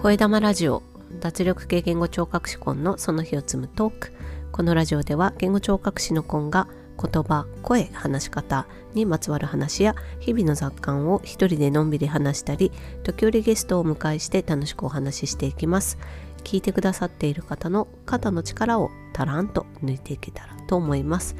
[0.00, 0.84] 声玉ラジオ
[1.18, 4.12] 脱力系言語聴覚士コンのその日を積むトーク。
[4.52, 6.68] このラジオでは言語聴覚士のコンが
[7.02, 12.70] 言葉、声、話し方にまつわる話や日々の雑感を一人でのんびり話したり
[13.02, 15.98] 時折ゲストをお迎えして楽しくお話ししていきます。
[16.44, 21.34] 聞いてくださっている方の肩の力をたらんと抜いていけたらと思います。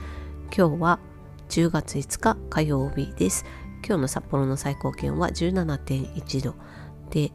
[0.47, 0.98] 今日は
[1.48, 3.45] 10月5日火曜日です。
[3.87, 6.56] 今日の札幌の最高気温は17.1度。
[7.11, 7.30] で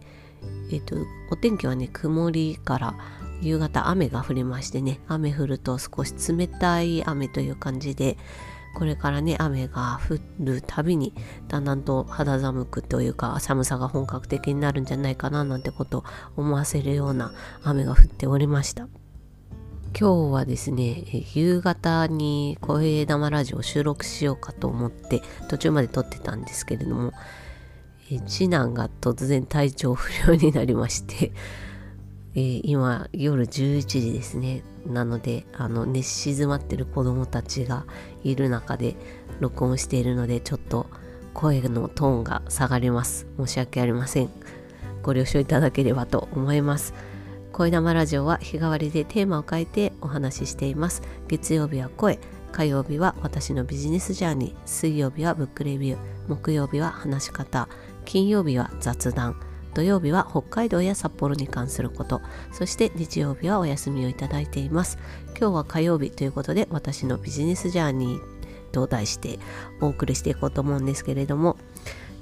[0.71, 0.95] えっ、ー、と
[1.31, 2.95] お天気はね曇りから
[3.41, 8.17] 夕方雨が降りましてね雨降ると少し冷たい雨という感じで
[8.73, 11.13] これからね雨が降るたびに
[11.47, 16.03] だんだんと肌寒くというか寒さが本格的になるんじゃないかななんてことを
[16.38, 17.33] 思わせるような
[17.63, 18.88] 雨が降っておりました。
[19.95, 21.03] 今日はですね
[21.35, 27.13] 夕方に声玉ラジオ収録しようかと思って途中まで撮ってたんですけれども
[28.26, 31.31] 次男が突然体調不良になりまして
[32.36, 34.64] えー、今夜11時ですね。
[34.88, 37.86] なのであの熱静まってる子供たちが
[38.23, 38.95] いる中で
[39.39, 40.88] 録音しているのでちょっと
[41.34, 43.28] 声のトーンが下がります。
[43.38, 44.30] 申し訳ありません。
[45.03, 46.94] ご了承いただければと思います。
[47.52, 51.03] 声玉ラジオは日替わりでテーマを変えてお話ししています。
[51.28, 52.19] 月曜日は声。
[52.52, 54.56] 火曜日は私のビジネスジャーニー。
[54.66, 55.97] 水曜日はブックレビュー。
[56.28, 57.67] 木曜日は話し方。
[58.06, 59.40] 金曜日は雑談。
[59.73, 62.22] 土曜日は北海道や札幌に関すること。
[62.52, 64.98] そして日曜日はお休みをいただいています。
[65.40, 68.34] 今日は火曜日ということで私のビジネスジャーニー
[68.74, 69.40] と題して
[69.80, 71.58] お送りしていこうと思うんですけれども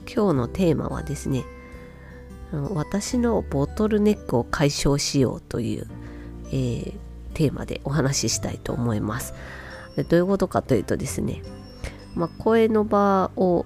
[0.05, 1.43] 今日のテーマはですね
[2.51, 5.87] 私のボトルネックを解消しようという、
[6.47, 6.93] えー、
[7.33, 9.33] テーマでお話ししたいと思います。
[10.09, 11.43] どういうことかというとですね、
[12.13, 13.65] まあ、声の場を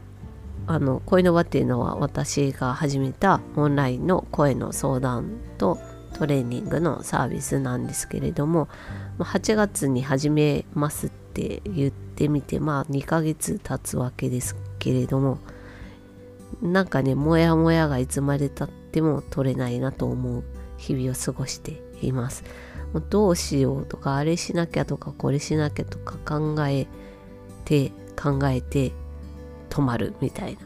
[0.67, 5.77] あの声の輪っていうのは私が始めたオンラインの声の相談と
[6.13, 8.67] トレーニングのサービスなんですけれども
[9.19, 15.39] 8月に始めますって言ってみてまあ2ヶ月経つわけですけれども
[16.61, 20.43] なんかねモヤモヤがいつまでたっても取れないなと思う
[20.77, 22.43] 日々を過ごしています。
[22.93, 26.87] もうどうしようとかあれしなきゃとかこれしなきゃとか考え
[27.65, 28.93] て考えて
[29.69, 30.59] 止まるみたいな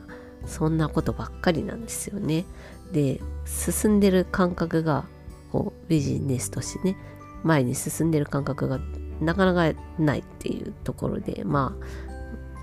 [0.48, 2.46] そんなことばっかりなんですよね。
[2.92, 5.06] で進んでる感覚が
[5.52, 6.98] こうビジネスとしてね
[7.44, 8.80] 前に進んでる感覚が
[9.22, 11.76] なかなかないっていうところでま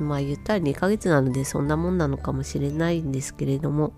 [0.01, 3.93] あまあ言ったら2ヶ月なのでそんなもんなのかもしれないんですけれども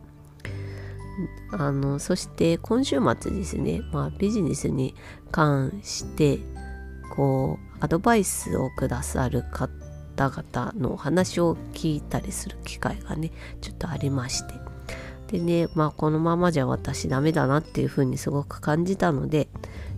[1.50, 4.94] あのそして今週末ですね、まあ、ビジネスに
[5.30, 6.38] 関して
[7.16, 9.72] こうアドバイスをくださる方
[10.18, 13.30] 方々のお話を聞いたりする機会がね
[13.60, 14.54] ちょっとありまして。
[15.28, 19.48] でねまあこのままじゃ私ダメだなっていうふうにすごく感じたので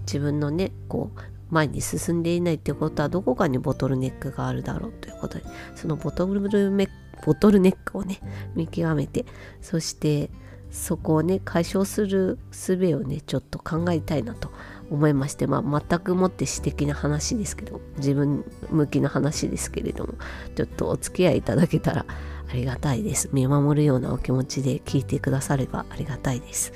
[0.01, 1.21] 自分のねこう
[1.55, 5.45] 前に進んでいないってことはどこかにボトルネックがあるだろうということで
[5.77, 6.89] そのボトルメ
[7.25, 8.19] ボトルネックをね
[8.57, 9.25] 見極めて
[9.61, 10.31] そして
[10.73, 14.51] そこをね解消する術をねちょっと考えたいなと
[14.91, 20.15] 思いまして、まあ、全くもって私的な話ですけど自分向きの話ですけれども
[20.57, 22.05] ちょっとお付き合いいただけたら
[22.51, 23.31] ありがたいです。
[23.33, 26.73] 見守るようなお気持ちで聞いてくださればありがたいです。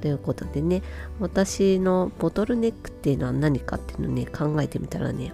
[0.00, 0.82] ということでね
[1.18, 5.32] 私のボトルネックっていうのは何かっていうのをね考えてみたらね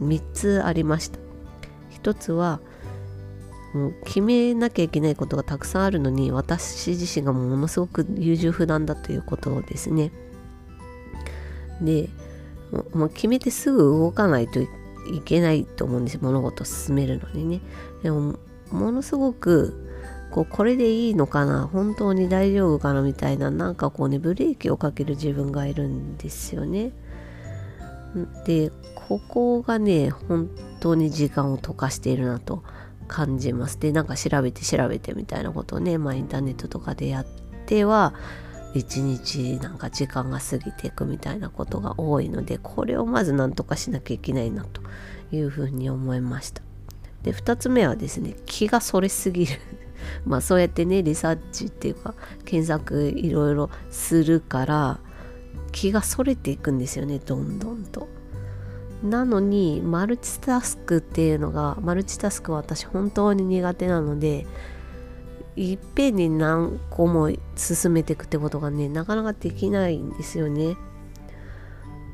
[0.00, 1.18] 3つありました。
[2.02, 2.60] 1つは
[3.74, 10.12] もう決めなきゃいけないことがたくさんあるのに私自身がものすごく優柔不断だということですね。
[11.80, 12.08] で
[12.94, 14.68] もう決めてすぐ動かないとい
[15.24, 17.60] けないと思うんです物事を進めるのにね。
[18.02, 18.36] でも
[18.70, 19.84] ものすごく
[20.32, 21.68] こうこれでいいのかな？
[21.72, 23.02] 本当に大丈夫かな？
[23.02, 26.92] みたいななんかこうねブレーキをかける自分がいるんですよね。
[28.44, 30.50] でここがね本
[30.80, 32.64] 当に時間を溶かしているなと
[33.06, 33.78] 感じます。
[33.78, 37.26] でなんか調べて調べてみたいなことをねまあインターネットとかでやっ
[37.66, 38.14] ては
[38.76, 44.82] 一日なんか時間が過ぎていくみたいなことが多いのでこれをまず何とかしなきゃいけないなと
[45.32, 46.62] いうふうに思いました。
[47.22, 49.58] で2つ目はですね気がそれすぎる。
[50.24, 52.14] まあそうやってねリサーチっていうか
[52.44, 55.00] 検索いろいろするから
[55.72, 58.08] 気がそれていくんですよねどんどんと。
[59.02, 64.46] なのにマルチタスクっていうのがマルチタスクは私本当に苦手なので
[65.56, 70.76] いっぺんに何個も進めていくってことがねなかなかできないんですよね。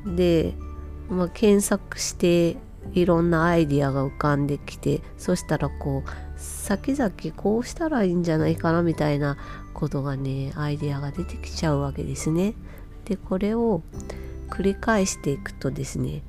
[0.05, 0.53] で、
[1.09, 2.57] まあ、検索して
[2.93, 9.37] いろんなアイディアが浮かんできてそしたらこう先々こうしたらいいんじゃないかなみたいな
[9.73, 12.53] ことがねアイディアが出てきちゃうわけですね。
[13.05, 13.81] でこれを
[14.49, 16.23] 繰り返していくとですね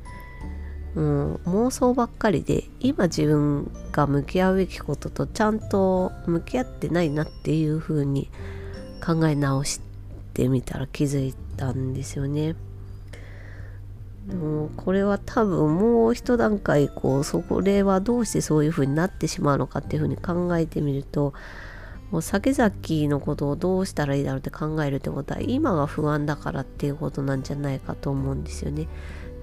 [0.97, 8.31] うん、妄想ばっかりで今自分が向き合うべきこととちゃんと向き合ってないなっていう風に
[9.05, 9.81] 考え直し
[10.35, 12.55] てみたら気づいたんですよね。
[14.33, 21.35] もうこれは多分もう一段階こうそこれはどうしてそういう風になってしまうのかっていう風に考えてみると
[22.11, 22.73] もう先々
[23.11, 28.89] のことをどうしたらいいだろうって考えるってことは今が不安だからっていうことなんじゃないかと思うんですよね。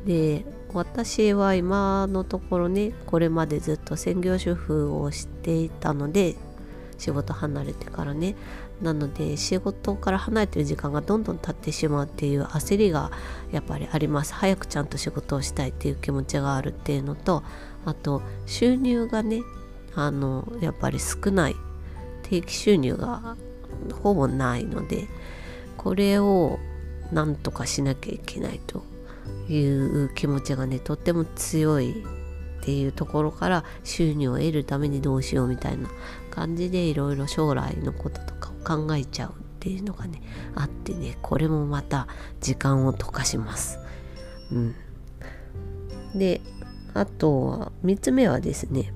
[0.05, 6.35] で私は今のところねこれまでずっと専業主婦をしていたので
[6.97, 8.35] 仕事離れてからね。
[8.81, 13.11] なので仕事から離れてる時間がどんどん経ってしまうっていう焦りが
[13.51, 14.33] やっぱりあります。
[14.33, 17.43] 早くちゃんと仕事をしたいっていう気持ちがあるっていうのと
[17.85, 19.41] あと収入がね
[19.95, 21.55] あのやっぱり少ない。
[22.23, 23.35] 定期収入が
[24.03, 25.07] ほぼないので
[25.75, 26.59] これを
[27.11, 28.83] なんとかしなきゃいけないと。
[29.49, 32.03] いう気持ちがねとっても強い
[32.61, 35.89] っていうところから収入を得るためにどうしようみたいな
[36.29, 40.21] 感じでいろいろ将来のこととかを考えちゃうっていうのがね
[40.55, 42.07] あってねこれもまた
[42.39, 43.79] 時間を溶かします。
[44.51, 44.75] うん、
[46.15, 46.41] で
[46.93, 48.93] あとは3つ目はですね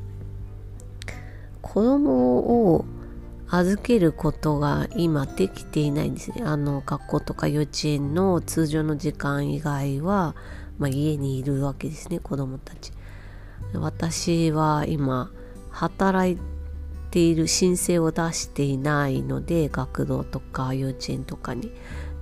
[1.62, 2.86] 子供を
[3.48, 6.42] 預けることが今できていないんですね。
[6.44, 10.36] あの学校とか幼稚園の通常の時間以外は、
[10.78, 12.92] まあ、家にいるわけですね子供たち。
[13.74, 15.32] 私は今
[15.70, 16.38] 働い
[17.12, 21.72] ている申請を出していないので学童とか幼稚園とかに。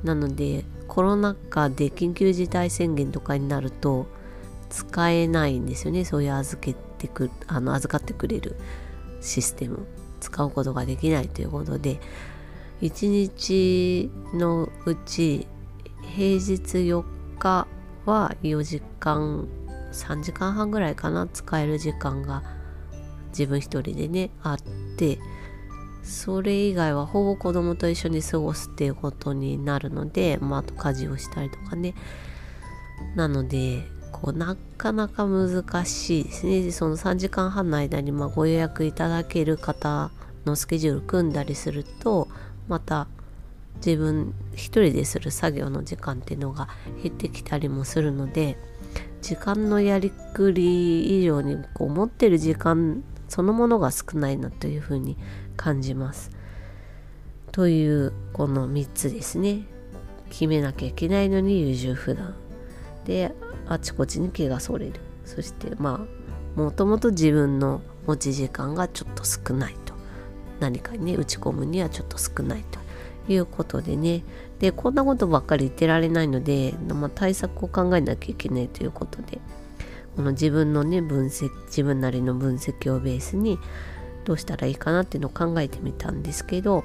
[0.03, 4.07] なのでコロナ禍で緊急事態宣言とかになると
[4.69, 8.57] 使えないんですよねそういう預けてくあの預かってくれる
[9.21, 9.87] システム。
[10.23, 11.99] 使うことができないということで
[12.81, 15.47] 1日のうち
[16.15, 17.03] 平日4
[17.39, 17.67] 日
[18.05, 19.47] は4時間
[19.91, 22.41] 3時間半ぐらいかな使える時間が
[23.29, 24.57] 自分一人でねあっ
[24.97, 25.19] て
[26.03, 31.95] それ以外はほぼ子供と一緒に過ごすっていうことになるので、まあ、あと家事をしたりとかね。
[33.15, 33.83] なので
[34.23, 40.11] こうなかなか難しいですねその3時間半の間にまご予約いただける方
[40.45, 42.29] のスケジュール組んだりすると
[42.69, 43.07] また
[43.85, 46.69] 自分一人でする作業の時間っていうのが
[47.03, 48.57] 減ってきたりもするので
[49.21, 55.17] 時間のやりくり以上にこう持ってる時間そのものが少ないなというふうに
[55.57, 56.31] 感じます。
[57.51, 59.63] というこの3つですね。
[60.29, 62.42] 決めなきゃいけないのに優柔不断。
[63.05, 63.33] で
[63.67, 64.93] あちこちに気がそれる。
[65.25, 66.05] そしてま
[66.57, 69.93] あもともと自分の持ち時間がちょっと少ないと。
[70.59, 72.79] 何かにね打ち込むにはちょっと少ないと。
[73.29, 74.23] いうことでね。
[74.59, 79.39] でこんなことばっかり言ってられないので、まあ、対策を考えなきゃいけないということで。
[80.15, 83.57] この自分のね分析自分なりの分析をベースに
[84.25, 86.83] どうしたらいいかなっていうのを考えてみたんですけど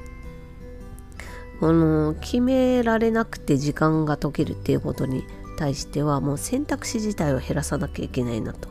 [1.60, 5.24] この決められなくて時間が解けるっていうことに
[5.58, 8.68] 対してはもう選択肢自体を減らさなきゃいけないなと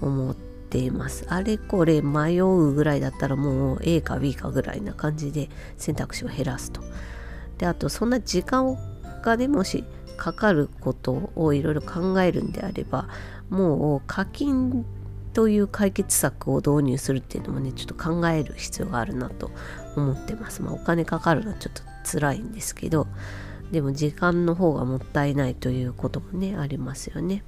[0.00, 1.24] 思っています。
[1.28, 5.48] あれこれ迷うぐらいだったらもう A か B かぐらいな感じで
[5.78, 6.82] 選択肢を減らすと。
[7.58, 8.76] であとそんな時間
[9.22, 9.84] がねもし
[10.16, 13.08] かかることをいろいろ考えるんであれば
[13.48, 14.84] もう課金
[15.32, 19.52] という解決策を導入するっていうのもねちょっと考える必要があるなと
[19.96, 20.62] 思ってます。
[20.62, 23.06] まあお金かかるのはちょっと辛いんですけど
[23.72, 27.42] でも時間の方がもったいないということもねありますよね。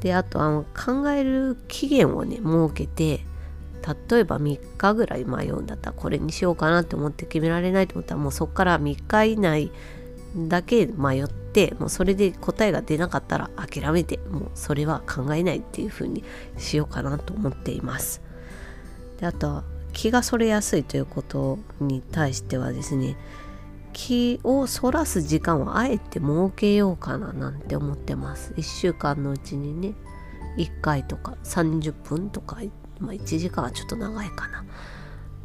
[0.00, 3.24] であとあの考える期限をね設けて
[4.10, 9.70] 例えば3日ぐらい迷うんだったらこれにしようかなって思って決められないと思ったらもうそこから3日以内
[10.36, 16.22] だけ迷ってもうそれで答えが出なかったら諦めてもうそれは考えないっていう風に
[16.58, 18.20] しようかなと思っています。
[19.20, 19.62] であと
[19.92, 23.16] 気がそれやすいということに対してはですね
[23.92, 28.54] 気をそらす時間をあえて設けようかななんて思ってます。
[28.56, 29.94] 1週間のうちにね
[30.56, 32.58] 1回とか30分とか、
[33.00, 34.64] まあ、1時間はちょっと長いかな。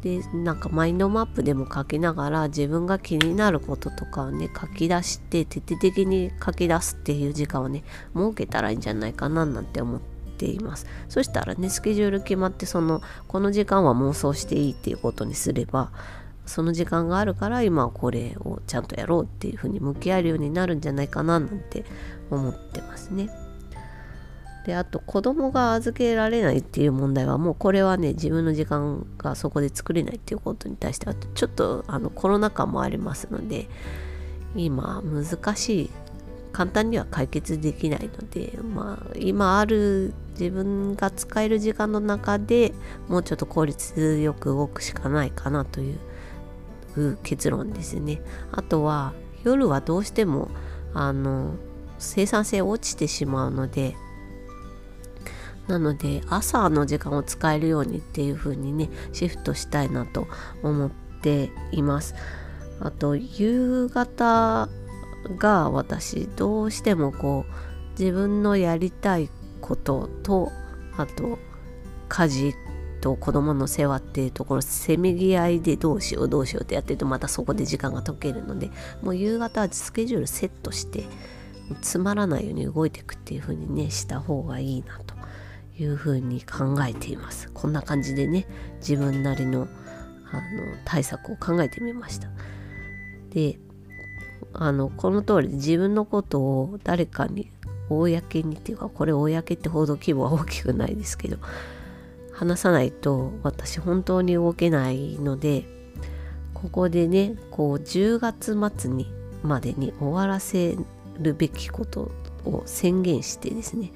[0.02, 7.84] でなんかマインドマップでも書きながら自分が気になることとかをね書き出して徹底的に書き出すっていう時間をね
[8.14, 10.00] 設けたらいいんじゃないかななんて思っ
[10.36, 10.86] ています。
[11.08, 15.90] そしたらねスケジュール決まってそのこの時間は妄想していいっていうことにすれば
[16.46, 21.84] その時間があるから今はこれをちゃんとやろうっていうふうに向き合えるようになるんじゃないかななんて
[22.30, 23.30] 思ってますね。
[24.66, 33.68] であと子供が預けられないっていう問題はもうこれはね自分の時間がそこで作れないっていうことに対してはちょっとあのコロナ禍もありますので
[34.56, 35.90] 今難しい
[36.52, 42.72] 簡単には解決できないのでまあ今ある自分が使える時間の中で
[43.08, 45.98] もうちょっと効率よく動くしかないかなという
[46.96, 48.22] う結論ですね。
[48.52, 50.48] あとは夜はどうしても
[50.92, 51.54] あの
[51.98, 53.94] 生産性落ちてしまうので
[55.68, 60.26] なので朝の時間を使えるようにっていう風にねシフトしたいなと
[60.62, 60.90] 思っ
[61.22, 62.14] ています。
[62.80, 64.68] あと夕方
[65.38, 70.52] が私どうしてもこう自分のやりたいことと
[70.96, 71.38] あと
[72.08, 72.54] 家事
[73.04, 78.70] と子供の世話っていうところせめぎ合いでどうしようどうしようってやってるとまたそこで時間が解けるので
[79.02, 81.04] もう夕方はスケジュールセットして
[81.82, 85.14] つまらないように動いていくっていう風にねした方がいいなと
[85.78, 87.50] いう風に考えています。
[87.52, 88.46] こんな感じでね
[88.78, 89.68] 自分なりの
[90.32, 90.40] あの
[90.86, 92.28] 対策を考えてみました。
[93.30, 93.58] で
[94.54, 97.50] あのこの通り自分のことを誰かに
[97.90, 101.36] 公にっていうかこれ公って報道規模は大きくないですけど
[102.34, 105.64] 話さないと私本当に動けないので
[106.52, 109.12] ここでねこう10月末に
[109.42, 110.76] までに終わらせ
[111.18, 112.10] るべきこと
[112.44, 113.92] を宣言してですね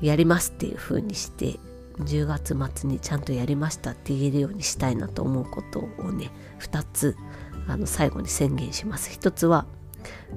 [0.00, 1.58] やりますっていう風にして
[2.00, 6.30] 10月末にちゃんとやりましたって言えるようにしたいなと思うことをね
[6.60, 7.16] 2つ
[7.66, 9.10] あの最後に宣言します。
[9.18, 9.66] 1つは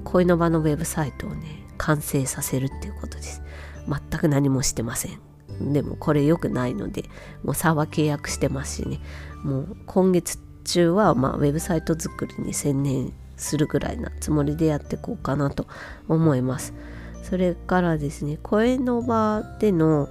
[0.04, 3.42] 恋の場のウェブサイトをね完成させるっていうことです。
[3.86, 5.20] 全く何もしてません。
[5.60, 7.04] でもこれ良くないので
[7.42, 9.00] もう差は契約してますしね。
[9.44, 15.66] もう今月中はまあウェブサイト作りに専念するぐらいなつもりでやっていこうかなと
[16.08, 16.74] 思います。
[17.22, 20.08] それからですね声の場での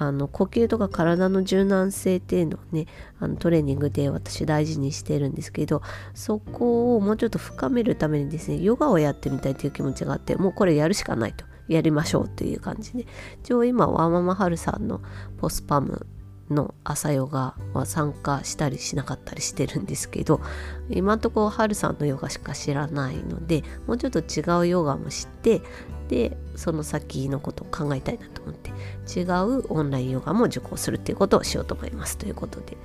[0.00, 2.86] あの呼吸とか体の柔軟性っていうのをね
[3.18, 5.82] あのトレーニングで私大事にしてるんですけど
[6.14, 11.44] そこをもうちょっと深めるためにですねヨガをやってみたいという気持ちがあってもうこれやるしかないと。
[11.68, 13.06] やりましょうっていう感じで。
[13.42, 15.00] 一応今ワーママハルさんの
[15.38, 16.06] ポスパム
[16.50, 20.40] の朝ヨガは参加したりしなかったりしてるんですけど
[20.88, 25.60] 今んところハルさんのヨガしか知らないのでもうちょっと違うヨガも知って
[26.08, 28.70] でその先のことを考えたいなと思って
[29.14, 32.78] 違うオンラインヨガも受講するっていうことをしようと思いますということで。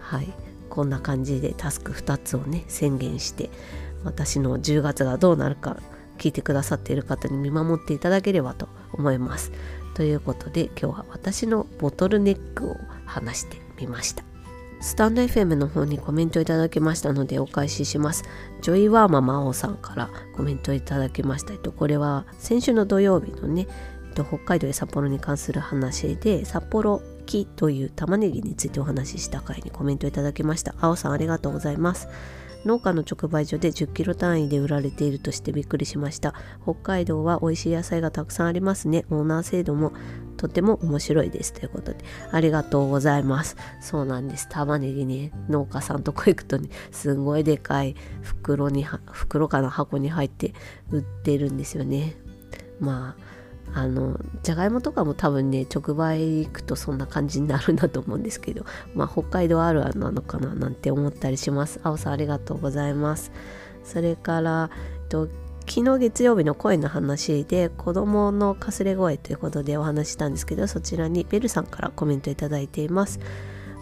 [0.00, 0.32] はい。
[0.70, 3.50] こんな感じでタスク2つをね宣言して
[4.04, 5.76] 私の10月がどうなるか
[6.20, 9.50] 聞いてくださっている方に見守っていただければと思います。
[9.94, 14.22] ということで今日は私のボトルネックを話してみました。
[14.82, 18.24] スタンド FM の方にコメントいただきましたのでお返しします。
[18.62, 21.52] ジョイワーママオさんからコメントいただきました。
[21.70, 23.66] これは先週の土曜日のね、
[24.14, 30.74] 北海道や札幌に関する話で札幌木という玉ねぎについてお話しした回にコメントいただきました。
[30.80, 32.08] 青さんありがとうございます。
[32.64, 36.34] 農家の直売所で10キロ単位で売られているとしてびっくりしました。
[36.62, 39.06] 北海道は美味しい野菜がたくさんありますね。
[39.10, 39.92] オーナー制度も
[40.36, 41.52] とても面白いです。
[41.52, 41.98] ということで
[42.30, 43.56] ありがとうございます。
[43.80, 44.48] そうなんです。
[44.48, 50.54] 玉ねぎね農家さんとこ行くとねすんごいでかい袋に袋かな箱に入って
[50.90, 52.16] 売ってるんですよね。
[52.78, 53.39] まあ
[53.74, 61.80] あのじゃがいもとかも多分ね直売行くとそんな感じになるんだと思うんですけど まあ北海道あるあるなのかななんて思ったりします。
[61.82, 63.32] 青さんありがとうございます。
[63.84, 64.70] それから
[65.02, 65.28] えっと
[65.68, 73.20] 昨日月曜日の声の話で子供のかすれ声ということでお話したんですけどそちらにベルさんからコメントいただいています。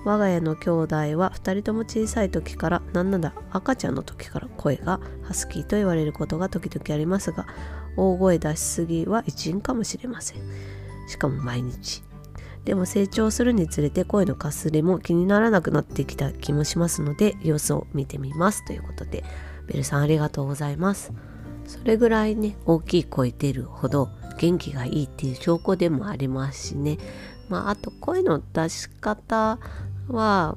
[0.04, 7.46] 我が家の兄弟は2人とも小さい時からなんなんだ赤ちゃんの時から声がハスキーと言われることが時々ありますが
[7.98, 10.42] 大声出しすぎは一因かもしれません。
[11.08, 12.02] しかも毎日。
[12.64, 19.24] でも成長するにつれて声のかすれも気にならなくなってきた気もしますので様子を見てみますということで。
[19.68, 21.12] ベルさんありがとうございます。
[21.66, 26.98] それぐらいね大きい声出るほど元気がいいっていう証拠でもありますしね。
[27.48, 29.58] まああと声の出し方
[30.08, 30.56] は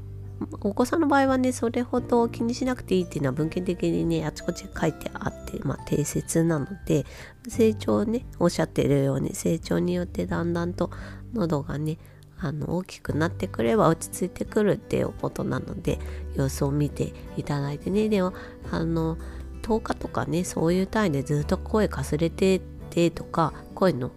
[0.62, 7.06] お子さんの場合はねそれほど気にしなくていいっていうのは文献的にねあちこち書いてあってまあ定説なので
[7.48, 10.90] 成長ねおっしゃってるように成長によってだんだんと
[11.34, 11.98] 喉がね
[12.40, 16.00] あの大きくなってくれば落ち着いてくるっていうことなので
[16.36, 18.10] 様子を見ていただいてね。
[18.10, 18.34] でも
[18.72, 19.18] あの
[19.62, 24.12] 10日とかねそういう単位でずっと声かすれててとか声の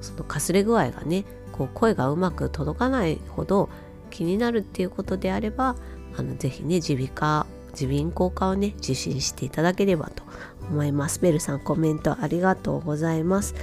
[0.00, 3.68] そのかすれ具合がねこう声がうまく届かないほど
[4.10, 5.76] 気になるっていうことであれば
[6.16, 7.46] あのぜひね耳鼻科
[7.80, 10.22] 耳鼻咽喉科をね受診していただければと
[10.70, 11.20] 思います。
[11.20, 13.54] ベルさんコメントありがとうございます。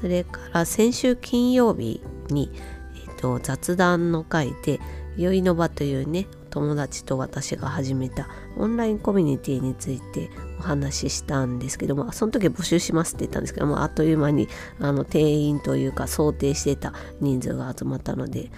[0.00, 2.50] それから先週金曜日に、
[2.96, 4.80] えーと、雑談の会で
[5.16, 18.50] よいの場というね友達と私が始めたオンラインコミュニティについてお話ししたんですけどもその時募集しますって言ったんですけどもあっという間にあの定員というか想定してた人数が集まったので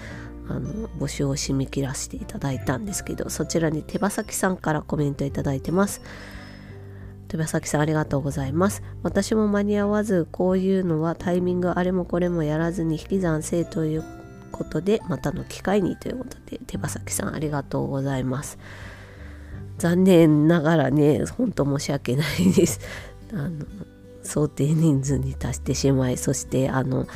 [0.48, 6.02] あの募集を締め切らせていただいたんですけどそちらに手羽先さんからコメントいただいてます。
[7.28, 8.82] 手羽先さんありがとうございます。
[9.02, 14.04] 私も間に合わずこういうのはタイミングあれもこれもやらずに引き算せという
[14.52, 18.58] ことでまたの機会にということで手羽先さんありがとうございます。
[19.78, 22.80] 残念ながらね本当申し訳ないです。
[23.32, 23.66] あの
[24.22, 27.06] 想定人数に達してしまいそしてあの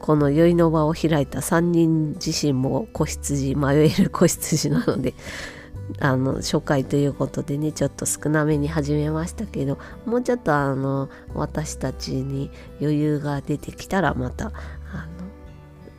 [0.00, 5.14] この宵の場を開いた3人自身も子羊迷える子羊なので
[6.00, 12.50] あの初回ということでねちょっと少なめに始めましたけどもうちょっとあの私たちに
[12.80, 14.52] 余裕が出てきたらまた
[14.92, 15.06] あ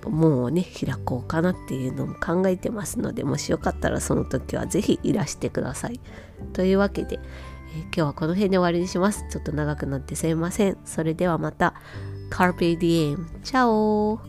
[0.05, 5.99] の門をね開こうかなっていうのも考えてますのでもしよかったらその時は是非いらしてください。
[6.53, 7.19] というわけで、
[7.75, 9.25] え、今日はこの辺で終わりにします。
[9.29, 10.77] ちょっと長くなってすいません。
[10.85, 11.73] それではまた。
[12.29, 13.25] Carpe Diem.
[13.43, 14.19] Ciao!